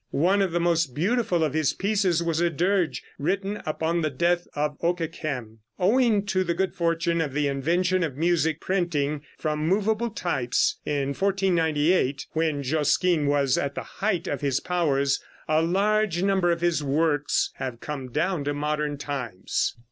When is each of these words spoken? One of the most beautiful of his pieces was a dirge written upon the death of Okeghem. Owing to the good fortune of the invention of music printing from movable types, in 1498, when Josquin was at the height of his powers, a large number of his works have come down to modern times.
One 0.09 0.41
of 0.41 0.51
the 0.51 0.59
most 0.59 0.95
beautiful 0.95 1.43
of 1.43 1.53
his 1.53 1.73
pieces 1.73 2.23
was 2.23 2.41
a 2.41 2.49
dirge 2.49 3.03
written 3.19 3.61
upon 3.67 4.01
the 4.01 4.09
death 4.09 4.47
of 4.55 4.75
Okeghem. 4.81 5.59
Owing 5.77 6.25
to 6.25 6.43
the 6.43 6.55
good 6.55 6.73
fortune 6.73 7.21
of 7.21 7.33
the 7.33 7.47
invention 7.47 8.03
of 8.03 8.17
music 8.17 8.59
printing 8.59 9.21
from 9.37 9.59
movable 9.67 10.09
types, 10.09 10.79
in 10.87 11.09
1498, 11.09 12.25
when 12.31 12.63
Josquin 12.63 13.27
was 13.27 13.59
at 13.59 13.75
the 13.75 13.83
height 14.01 14.25
of 14.25 14.41
his 14.41 14.59
powers, 14.59 15.21
a 15.47 15.61
large 15.61 16.23
number 16.23 16.49
of 16.51 16.61
his 16.61 16.83
works 16.83 17.51
have 17.57 17.79
come 17.79 18.09
down 18.09 18.43
to 18.45 18.55
modern 18.55 18.97
times. 18.97 19.75